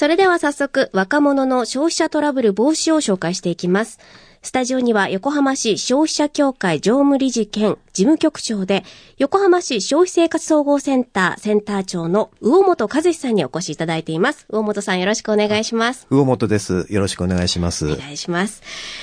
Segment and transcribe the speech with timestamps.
[0.00, 3.98] それでは早速、若者の消費者トラブル防止を紹介していきます。
[4.40, 8.82] スタジオには横浜市消費者協会常務理事兼事務局長で、
[9.18, 14.46] 横浜市消費生活総合センターセンター長の魚本和志さんにお越しいただいています。
[14.48, 16.06] 魚本さんよろしくお願いします。
[16.08, 16.86] 魚本です。
[16.88, 17.92] よろしくお願いします。
[17.92, 18.62] お願いします。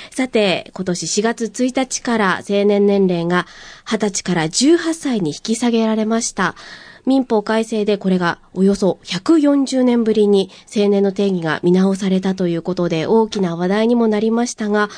[0.10, 3.46] さて、今年4月1日から成年年齢が
[3.86, 6.56] 20歳から18歳に引き下げられました。
[7.08, 14.90] 民法改正でこれがおよそ140年ぶりに青年の定義が見直されたということで大きな話題にもなりましたが、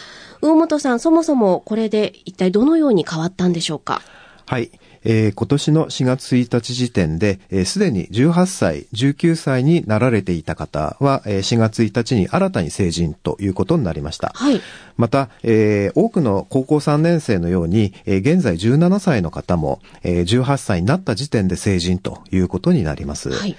[0.41, 4.01] 魚本さん、そもそもこれで一体どのように変わったんでしょうか？
[4.47, 4.71] はい。
[5.03, 14.31] えー今年の4月1日時点で、えーすでに18歳、19歳になられていた方は、えー4月1日に新たに成人ということになりました。
[14.35, 14.61] はい。
[14.97, 23.29] また、えー多くの高校3年生のように、えー現在17歳の方も、えー18歳になった時点で成人ということになります。
[23.31, 23.55] はい。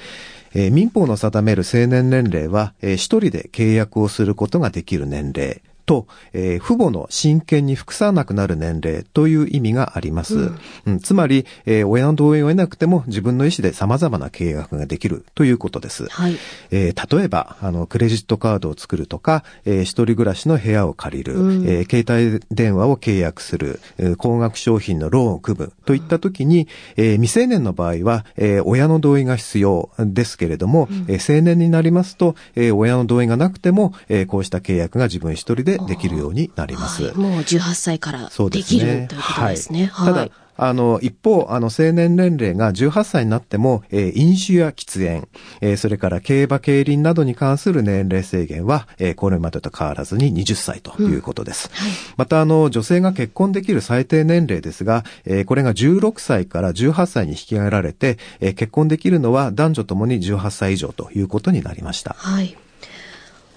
[0.54, 10.52] えー民法の定める成年年齢は、えー一人で契約をすることができる年齢と、えー父母の親権に服さなくなる年齢という意味があります。
[10.86, 16.06] うんつまり、えー親の同意を得なくても自分の意思で様々な契約ができるということです。
[16.08, 16.36] はい。
[16.70, 22.04] えー例えば、あの、クレジットカードを作るとか、えー一人暮らしの部屋を借りる、うんえー携
[22.36, 37.04] 帯電話を契約する、えー高額商品のローンを組むといった時に、えー未成年の場合は、えー親の同意が必要ですけれども、えー成年になりますと、えー親の同意がなくても、えーこうした契約が自分一人でできるようになります。
[37.04, 37.14] はい。
[37.16, 39.00] もう18歳からできですね。
[39.02, 39.86] るということですね。
[39.86, 40.14] はい。
[40.14, 40.28] ただ、
[40.62, 45.26] あの、一方、あの、成年年齢が18歳になっても、えー飲酒や喫煙、
[45.62, 51.70] えーそれから競馬競輪などに関する年齢制限は、えーこれまでと変わらずに20歳ということです。
[52.18, 62.14] また、あの、女性が結婚できる最低年齢ですが、えーこれが16歳から18歳に引き上げられて、えー結婚できるのは男女ともに18歳以上ということになりました。
[62.18, 62.54] はい。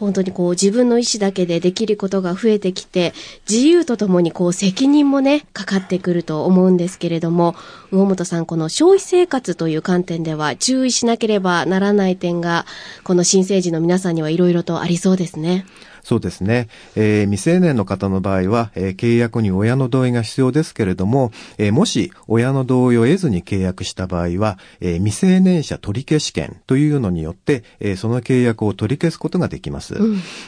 [0.04, 3.14] 本当にこう自分の意思だけでできることが増えてきて、
[3.50, 7.56] 自由とともにこう責任もね、かかってくると思うんですけれども、
[7.91, 12.66] 魚本さん、この消費生活という観点では注意しなければならない点が、
[13.03, 15.66] この新生児の皆さんには色々とありそうですね。
[16.03, 16.68] そうですね。
[16.96, 29.96] えー未成年の方の場合は、えー契約に親の同意が必要ですけれども、えーもし親の同意を得ずに契約した場合は、えー未成年者取消権というのによって、えーその契約を取り消すことができます。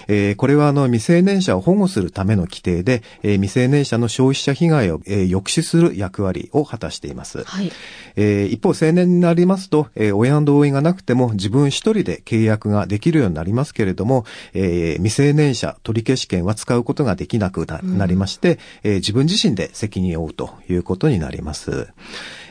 [0.08, 7.44] えーこれはあの未成年者を保護するための規定で、えー未成年者の消費者被害を、えー抑止する役割を果たしています。
[7.44, 7.72] はい。
[8.18, 21.90] えー一方、成年になりますと、えー親の同意がなくても自分一人で契約ができるようになりますけれども、えー未成年者取消権は使うことができなくななりまして、えー自分自身で責任を負うということになります。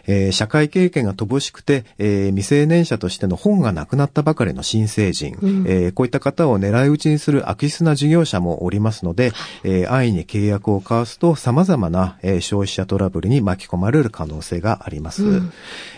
[0.06, 9.32] えー社会経験が乏しくて、えー未成年者としての本がなくなったばかりの新成人、えーこういった方を狙い撃ちにする悪質な事業者もおりますので、
[9.62, 15.22] えー安易に契約を交わすと様々な、えー消費者トラブルに巻き込まれる可能性があります。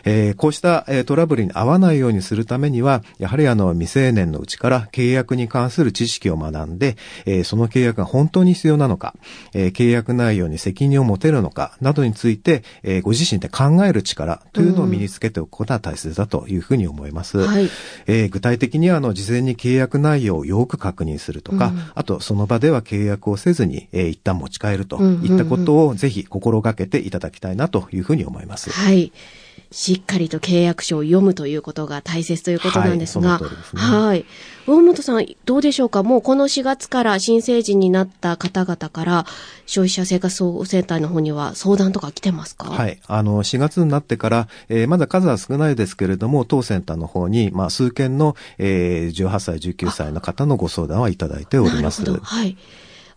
[0.04, 9.14] えーこうした、えートラブルに合わないようにするためには、やはりあの未成年のうちから契約に関する知識を学んで、えーその契約が本当に必要なのか、
[9.54, 17.38] えー契約内容に責任を持てるのかなどについて、えーご自身で考える力というのを身につけておくことが大切だというふうに思います。
[17.38, 17.68] はい
[18.06, 28.70] えー具体的にはあの事前に契約内容をよく確認するとか、あとその場では契約をせずに、えー一旦持ち帰るといったことをぜひ心がけていただきたいなというふうに思います。
[28.70, 29.12] はい。
[29.72, 33.40] しっかりと契約書を読むということが大切ということなんですが、は
[33.74, 34.24] いはい。
[34.66, 36.02] 大本さん、どうでしょうか？
[36.02, 39.26] もうこの4月から新成人になった方々から、
[39.66, 42.70] 消費者生活総合センターの方には相談とか来てますか？
[42.70, 42.98] はいい。
[43.06, 52.00] あの、4月になってから、えーまだ数は少ないですけれども、当センターの方に、まあ、数件の、えー18歳、19歳の方のご相談はいただいております。
[52.02, 52.24] なるほど。
[52.24, 52.56] はい。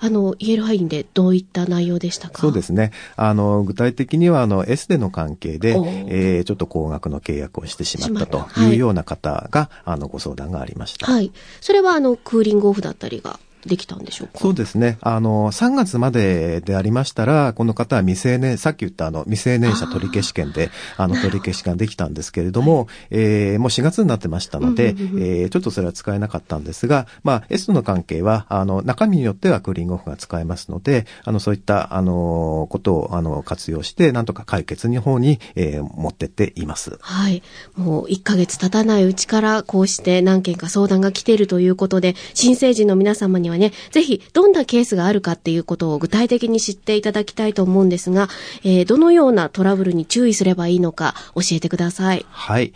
[0.02, 2.40] あの、言える範囲でどういった内容でしたか？
[2.40, 2.92] そうですね。
[3.18, 5.72] あの、具体的には、あの、エステの関係で
[6.08, 11.06] えーちょっと高額の契約をしてしまったとはいいうような方が、あの、ご相談がありました。
[11.12, 11.32] はい。
[11.62, 14.40] それはあの、クーリングオフだったりができたんでしょうか？
[14.40, 14.98] そうですね。
[15.02, 36.98] あの、3月まででありましたら、この方は未成年、さっき言ったあの、未成年者取消権で、あの、取り消しができたんですけれども、えーもう4月になってましたので、うんうんうんえーちょっとそれは使えなかったんですが、まあ、S との関係は、あの、中身によってはクーリングオフが使えますので、あの、そういった、あの、ことを、あの、活用して、なんとか解決の方に、えー持ってっています。
[37.02, 37.42] はい。
[37.76, 48.30] もう1ヶ月経たないうちからこうして何件か相談が来ているということで、新成人の皆様にはね、ぜひどんなケースがあるかっていうことを具体的に知っていただきたいと思うんですが、
[48.64, 52.26] えーどのようなトラブルに注意すればいいのか教えてください。
[52.30, 52.74] はい。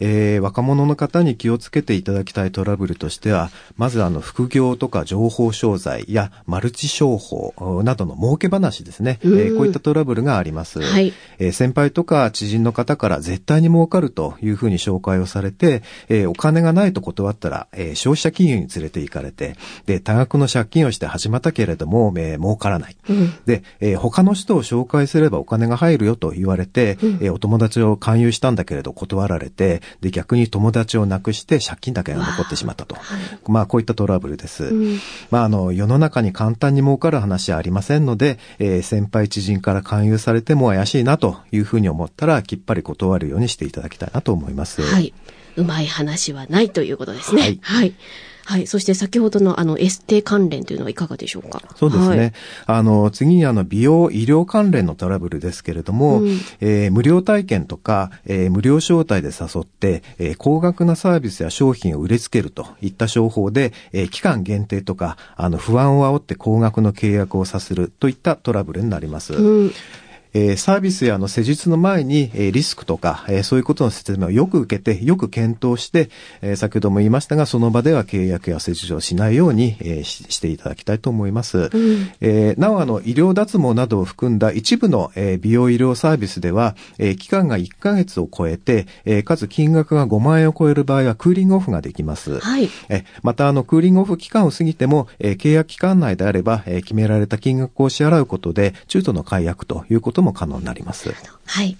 [0.00, 9.18] えー、若者の方に気をつけていただきたいトラブルとしては、まずあの、副業とか情報商材やマルチ商法などの儲け話ですね。
[9.22, 10.80] えー、こういったトラブルがあります。
[10.80, 19.56] はい、えー、先輩とか知人の方から絶対に儲かるというふうに紹介をされて、えー、お金がないと断ったら、えー、消費者金融に連れて行かれて、
[19.86, 22.96] で、多額の借金をして始まったけれども、えー、儲からない。
[23.08, 32.96] うん、で、えー、他の人を紹介すればお金が入るよと言われて、うん、えー、お友達を勧誘したんだけれど断られて、で、逆に友達を亡くして借金だけが残ってしまったと。
[33.46, 34.64] まあ、こういったトラブルです。
[34.64, 34.98] うん、
[35.30, 44.82] まあ、あの、世の中に簡単に儲かる話はありませんので、えー、先輩知人から勧誘されても怪しいなというふうに思ったら、きっぱり断るようにしていただきたいなと思います。
[44.82, 45.12] はい。
[45.56, 47.42] うまい話はないということですね。
[47.42, 47.58] はい。
[47.62, 47.94] はい
[48.48, 48.68] はい。
[48.68, 51.60] そして先ほどのあのエステ関連というのはいかがでしょうか？
[51.74, 52.16] そうですね。
[52.16, 52.32] はい、
[52.66, 69.34] あの、次にあの美容医療関連のトラブルですけれども、うん、えー、無料体験とか、えー、無料招待で誘って、えー、高額なサービスや商品を売りつけるといった商法で、えー、期間限定とか、あの、不安を煽って高額の契約をさせるといったトラブルになります。
[69.34, 69.72] うん
[70.32, 76.10] えー、サービスやの施術の前に、えー、リスクとか、えー、そういうことの説明をよく受けて、よく検討して、
[76.42, 81.58] えー、先ほども言いましたが、その場では契約や施術をしないように、えー、ししていただきたいと思います。
[81.58, 92.38] うん、えー、なお、あの、医療脱毛などを含んだ一部の、えー、美容医療サービスでは、えー、期間が1ヶ月を超えて、えー、かつ金額が5万円を超える場合はクーリングオフができます。
[92.40, 92.68] はい。
[92.88, 101.12] えまた、あの、クーリングオフ期間を過ぎても、えー、契約期間内であれば、えー、決められた金額を支払うことで、中途の解約ということも可能になります。。
[101.44, 101.76] はい。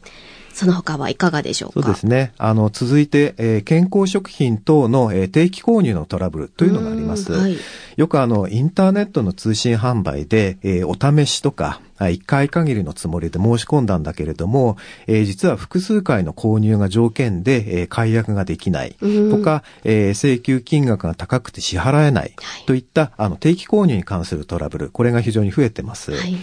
[0.53, 1.83] その他はいかがでしょうか？
[1.83, 2.33] そうですね。
[2.39, 7.31] あの、続いて、えー、健康食品等の、えー、定期購入のトラブルというのがあります。
[7.31, 7.59] はい、
[7.97, 18.97] よくあの、インターネットの通信販売で、えー、お試しとか、一回限りのつもりで申し込んだんだけれども、えー、実は複数回の購入が条件で、えー、解約ができない
[19.31, 22.35] とか、えー、請求金額が高くて支払えない
[22.67, 26.13] といった、はい、あの定期購入に関するトラブル、これが非常に増えてます。
[26.13, 26.37] はい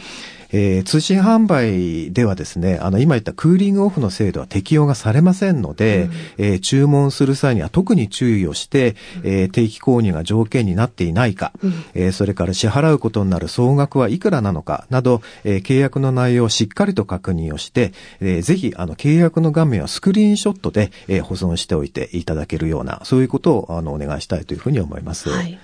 [0.54, 17.92] えー、通信販売ではですね、あの、今言ったクーリングオフの制度は適用がされませんので、うん、えー、注文する際には特に注意をして、えー、定期購入が条件になっていないか、うん、えー、それから支払うことになる総額はいくらなのかなど、えー、契約の内容をしっかりと確認をして、
[18.22, 25.30] えー、ぜひ、あの、契約の画面をスクリーンショットで、えー、保存しておいていただけるような、そういうことを、あの、お願いしたいというふうに思います。
[25.30, 25.60] はい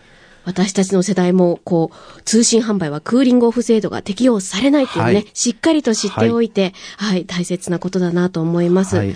[0.46, 8.98] 私たちの世代も、こう、通信販売はクーリングオフ制度が適用されないっていうね、はい、しっかりと知っておいて、はい、はい、大切なことだなと思います。
[8.98, 9.16] はい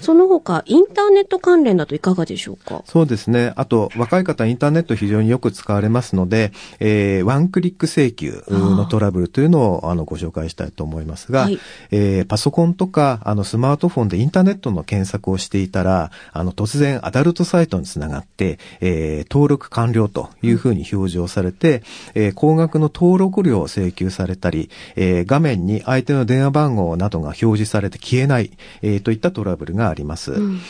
[0.00, 2.82] その他、インターネット関連だといかがでしょうか？
[2.86, 3.52] そうですね。
[3.56, 11.58] あと、若い方、インターネット非常によく使われますので、えー、ワンクリック請求のトラブルというのを、あの、ご紹介したいと思いますが、はい、
[11.90, 21.82] えー、パソコンとか、あの、スマートフォンでインターネットの検索をしていたら、あの、突然、アダルトサイトにつながって、えー、登録完了というふうに表示をされて、
[22.14, 28.50] うん、えー、高額の登録料を請求されたり、えー、画面に相手の電話番号などが表示されて消えない、
[28.82, 30.32] えー、といったトラブルがあります。
[30.32, 30.60] うん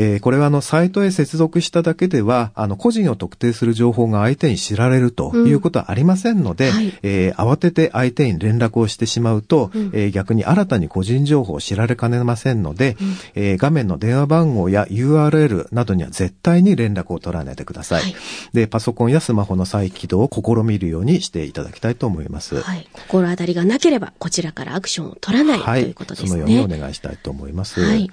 [0.00, 18.02] えー、これはあの、サイトへ接続しただけでは、あの、個人を特定する情報が相手に知られるということはありませんので、うんはい、えー、慌てて相手に連絡をしてしまうと、うん、えー、逆に新たに個人情報を知られかねませんので、うん、え画面の電話番号や URL などには絶対に連絡を取らないでください。
[18.02, 18.14] はい、
[18.52, 22.60] で、パソコンやスマホの再起動を試みるようにしていただきたいと思います。
[22.60, 22.88] はい。
[22.92, 26.28] 心当たりがなければ、こちらからアクションを取らない、ということですね。
[26.28, 27.80] そのようにお願いしたいと思います。
[27.80, 28.08] はい。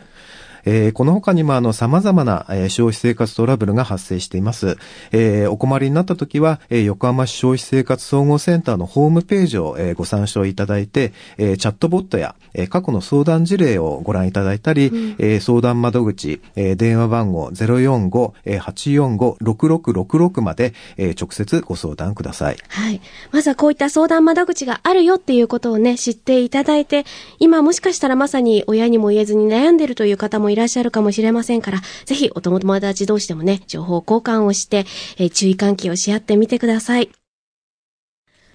[0.65, 4.77] えー、この他にもあの様々な、えー、消費生活トラブルが発生しています。
[5.11, 22.57] えー、お困りになった時は、えー、横浜市消費生活総合センターのホームページを、えー、ご参照いただいて、えー、チャットボットや、えー、過去の相談事例をご覧いただいたり、うん、えー、相談窓口、えー、電話番号045-845-6666まで、えー、直接ご相談ください。
[22.69, 23.01] はい。
[23.31, 27.05] まずはこういった相談窓口があるよっていうことをね、知っていただいて、
[27.39, 34.85] 今もしかしたらまさに親にも言えずに悩んでるという方もいいらっしゃるかもしれませんから、ぜひお友達同士でもね、情報交換をして、
[35.17, 37.09] えー、注意喚起をし合ってみてください。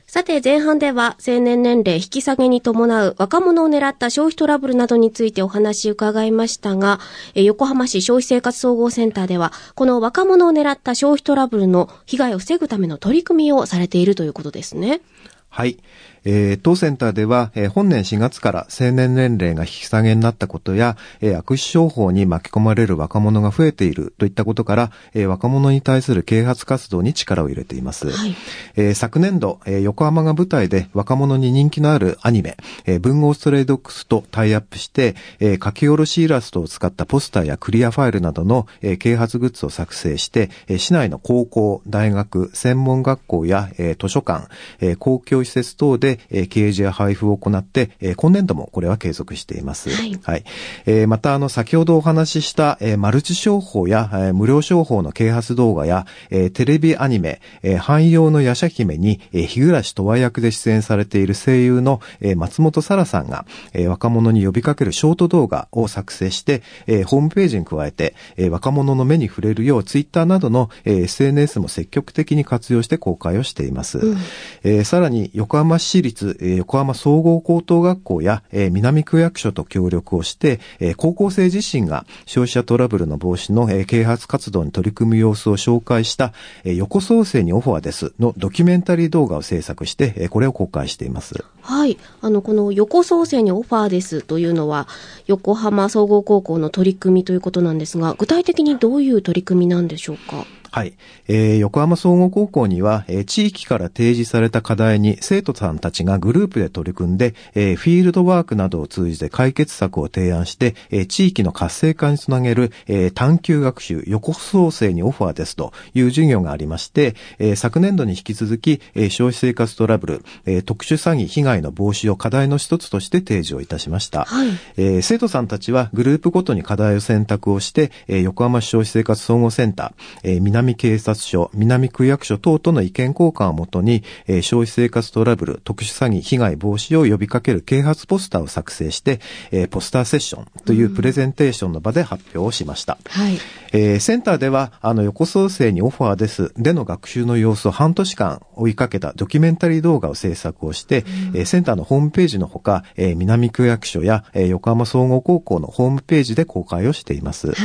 [0.06, 6.98] さて前半では青年年齢引き下げに伴う若者を狙った消費トラブルなどについてお話伺いましたが、
[7.34, 15.00] 横浜市消費生活総合センターではこの若者を狙った消費トラブルの被害を防ぐための取り組みをされているということですね。
[15.48, 15.78] はい。
[16.24, 28.10] えー、当センターでは、えー、本年4月から成年年齢が引き下げになったことや、えー、悪質商法に巻き込まれる若者が増えているといったことから、えー、若者に対する啓発活動に力を入れています。
[28.10, 28.36] はい、
[28.76, 44.48] えー、昨年度、えー、横浜が舞台で若者に人気のあるアニメ、えー、文豪ストレイドックスとタイアップして、えー、書き下ろしイラストを使ったポスターやクリアファイルなどの、えー、啓発グッズを作成して、えー、市内の高校、大学、専門学校や、えー、図書館、
[44.80, 49.90] えー、公共施設等で、えー、掲示や配布を行って、えー、今年度もこれは継続しています。
[49.90, 50.18] はい。
[50.22, 50.44] はい、
[50.86, 73.98] えー、また、あの、先ほどお話しした、えー、マルチ商法や、えー、無料商法の啓発動画や、えー、テレビアニメ、えー、汎用の夜叉姫に、えー、日暮十和役で出演されている声優の、えー、松本沙羅さんが、えー、若者に呼びかけるショート動画を作成して、えー、ホームページに加えて、えー、若者の目に触れるよう、ツイッターなどの、えー、SNS も積極的に活用して公開をしています。
[73.98, 74.18] うん、
[74.64, 80.60] えー、さらに、横浜市立、横浜総合高等学校や、南区役所と協力をして、
[80.96, 86.32] 高校生自身が消費者トラブルの防止の、啓発活動に取り組む様子を紹介した、
[86.64, 91.44] 横創生にオファーですのドキュメンタリー動画を制作して、これを公開しています。
[91.62, 91.98] はい。
[92.20, 94.88] あの、この横創生にオファーですというのは、
[95.26, 100.46] 横浜総合高校の取り組みということなんですが、具体的にどういう取り組みなんでしょうか？
[100.70, 100.94] はい。
[101.26, 124.24] えー、横浜総合高校には、えー、地域から提示された課題に生徒さんたちがグループで取り組んで、えー、フィールドワークなどを通じて解決策を提案して、えー、地域の活性化につなげる、えー、探究学習横創生にオファーですという授業がありまして、えー、昨年度に引き続き、えー、消費生活トラブル、えー、特殊詐欺被害の防止を課題の一つとして提示をいたしました。
[124.24, 142.98] はい、えー、生徒さんたちはグループごとに課題を選択をして、えー、横浜市消費生活総合センター、えー、南警察署、南区役所等との意見交換をもとに、えー、消費生活トラブル、特殊詐欺、被害防止を呼びかける啓発ポスターを作成して、えー、ポスターセッションというプレゼンテーションの場で発表をしました。
[143.08, 143.38] はい。
[143.72, 157.52] えー、センターでは、あの、横創生にオファーですでの学習の様子を半年間追いかけたドキュメンタリー動画を制作をして、うん、えー、センターのホームページのほか、えー、南区役所や、えー、横浜総合高校のホームページで公開をしています。
[157.52, 157.56] はい、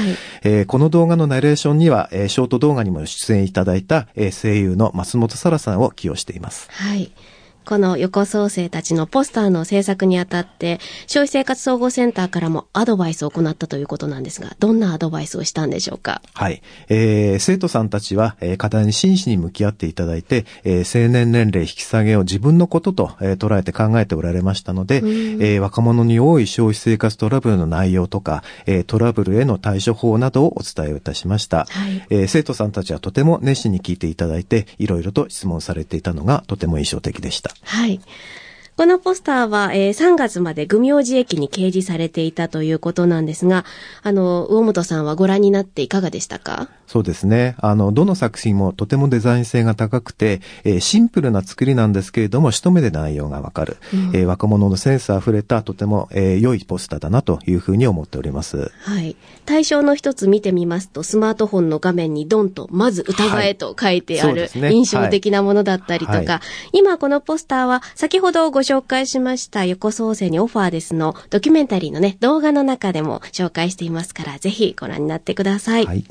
[0.44, 6.70] えー、この動画のナレーションには、えー、ショート動画にも出演いただいた、えー、声優の松本沙羅さんを起用しています。
[6.72, 7.12] はい。
[7.66, 16.22] この横創生たちのポスターの制作にあたって、消費生活総合センターからもアドバイスを行ったということなんですが、どんなアドバイスをしたんでしょうか？
[16.34, 16.62] はい。
[16.90, 31.66] えー、生徒さんたちは、えー、課題に真摯に向き合っていただいて、えー、成年年齢引き下げを自分のことと、えー、捉えて考えておられましたので、えー、若者に多い消費生活トラブルの内容とか、えー、トラブルへの対処法などをお伝えいたしました。
[31.70, 37.55] はい、えー、生徒さんたちはとても熱心に聞いていただいて、いろいろと質問されていたのがとても印象的でした。
[37.64, 38.02] はい。
[38.78, 43.64] このポスターは、えー、3月まで組明寺駅に掲示されていたということなんですが、
[44.04, 46.68] あの、魚本さんはご覧になっていかがでしたか？
[46.86, 47.56] そうですね。
[47.60, 58.72] あの、どの作品もとてもデザイン性が高くて、えー、シンプルな作りなんですけれども、一目で内容がわかる、うん、えー、若者のセンスあふれたとても、えー、良いポスターだなというふうに思っております。
[58.82, 59.16] はい。
[59.46, 66.40] 対象の一つ見てみますと、スマートフォンの画面にドンと、まず疑えと書いてある、はい、印象的なものだったりとか、はいはい、
[66.74, 75.86] 今このポスターは先ほどご紹介しました横創生にオファーですのドキュメンタリーのね、動画の中でも紹介していますから、ぜひご覧になってください。
[75.86, 76.04] はい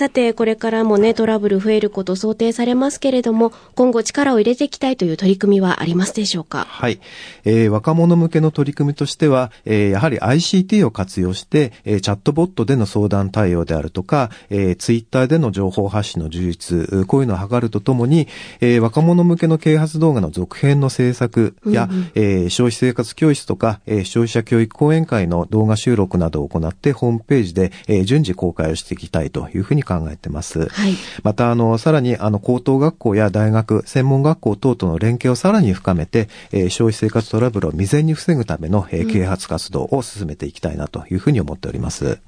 [0.00, 6.64] さて、これからもね、トラブル増えること想定されますけれども、今後力を入れていきたいという取り組みはありますでしょうか？
[6.66, 7.00] はい。
[7.44, 18.26] えー、若者向けの取り組みとしては、えー、やはり ICT を活用して、えー、チャットボットでの相談対応であるとか、えー、ツイッターでの情報発信の充実、こういうのを図るとともに、
[18.62, 30.68] えー、若者向けの啓発動画の続編の制作や、うんうん、えー、消費生活教室とか、えー、消費者教育講演会の動画収録などを行って、ホームページで、えー、順次公開をしていきたいというふうに考えてます。
[30.68, 30.94] はい。
[31.22, 42.04] また、あの、さらに、あの、高等学校や大学、専門学校等との連携をさらに深めて、えー、消費生活トラブルを未然に防ぐための、えー、啓発活動を進めていきたいなというふうに思っております。
[42.04, 42.18] はい、わ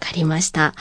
[0.00, 0.74] かりました。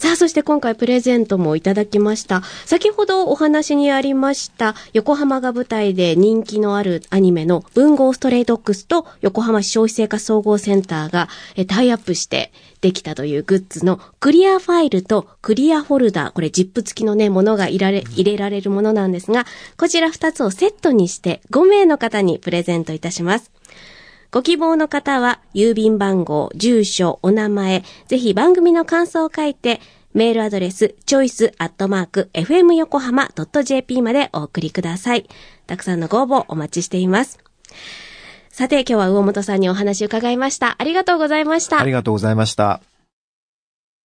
[0.00, 2.40] さあ、そして今回プレゼントもいただきました。
[2.64, 11.28] 先ほどお話にありました、横浜が舞台で人気のあるアニメの文豪ストレイドックスと横浜市消費生活総合センターが
[11.68, 19.44] タイアップしてできたというグッズのクリアファイルとクリアフォルダー、これジップ付きのね、ものが入れ入れられるものなんですが、
[19.76, 23.50] こちら2つをセットにして5名の方にプレゼントいたします。
[24.30, 29.80] ご希望の方は、郵便番号、住所、お名前、ぜひ番組の感想を書いて、
[30.14, 35.28] メールアドレス、choice.fmyokohama.jp までお送りください。
[35.66, 37.38] たくさんのご応募お待ちしています。
[38.50, 40.76] さて、今日は魚本さんにお話を伺いました。
[40.78, 41.80] ありがとうございました。
[41.80, 42.80] ありがとうございました。